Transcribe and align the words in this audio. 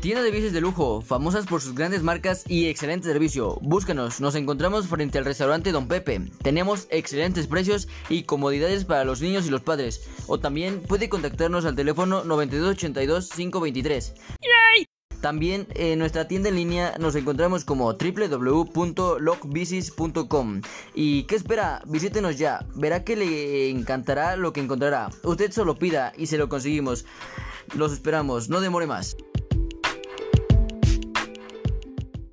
Tienda 0.00 0.22
de 0.22 0.30
bicis 0.30 0.54
de 0.54 0.62
lujo, 0.62 1.02
famosas 1.02 1.44
por 1.44 1.60
sus 1.60 1.74
grandes 1.74 2.02
marcas 2.02 2.44
y 2.48 2.68
excelente 2.68 3.06
servicio. 3.06 3.58
Búscanos, 3.60 4.18
nos 4.18 4.34
encontramos 4.34 4.86
frente 4.86 5.18
al 5.18 5.26
restaurante 5.26 5.72
Don 5.72 5.88
Pepe. 5.88 6.22
Tenemos 6.42 6.88
excelentes 6.90 7.46
precios 7.46 7.86
y 8.08 8.22
comodidades 8.22 8.86
para 8.86 9.04
los 9.04 9.20
niños 9.20 9.46
y 9.46 9.50
los 9.50 9.60
padres. 9.60 10.08
O 10.26 10.40
también 10.40 10.80
puede 10.80 11.10
contactarnos 11.10 11.66
al 11.66 11.76
teléfono 11.76 12.24
9282 12.24 13.28
523. 13.28 14.14
También 15.20 15.66
en 15.74 15.98
nuestra 15.98 16.26
tienda 16.26 16.48
en 16.48 16.56
línea 16.56 16.94
nos 16.98 17.14
encontramos 17.14 17.66
como 17.66 17.92
www.lockbicis.com. 17.92 20.62
¿Y 20.94 21.24
qué 21.24 21.36
espera? 21.36 21.82
Visítenos 21.84 22.38
ya. 22.38 22.64
Verá 22.74 23.04
que 23.04 23.16
le 23.16 23.68
encantará 23.68 24.36
lo 24.36 24.54
que 24.54 24.62
encontrará. 24.62 25.10
Usted 25.24 25.52
solo 25.52 25.74
pida 25.74 26.14
y 26.16 26.28
se 26.28 26.38
lo 26.38 26.48
conseguimos. 26.48 27.04
Los 27.74 27.92
esperamos, 27.92 28.48
no 28.48 28.62
demore 28.62 28.86
más. 28.86 29.14